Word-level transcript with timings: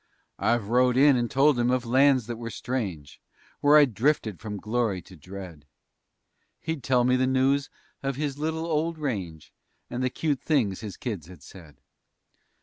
I've 0.39 0.69
rode 0.69 0.97
in 0.97 1.15
and 1.15 1.29
told 1.29 1.59
him 1.59 1.69
of 1.69 1.85
lands 1.85 2.25
that 2.25 2.37
were 2.37 2.49
strange, 2.49 3.21
Where 3.59 3.77
I'd 3.77 3.93
drifted 3.93 4.39
from 4.39 4.57
glory 4.57 4.99
to 5.03 5.15
dread. 5.15 5.63
He'd 6.59 6.81
tell 6.81 7.03
me 7.03 7.15
the 7.17 7.27
news 7.27 7.69
of 8.01 8.15
his 8.15 8.39
little 8.39 8.65
old 8.65 8.97
range 8.97 9.53
And 9.91 10.01
the 10.03 10.09
cute 10.09 10.41
things 10.41 10.79
his 10.79 10.97
kids 10.97 11.27
had 11.27 11.43
said! 11.43 11.81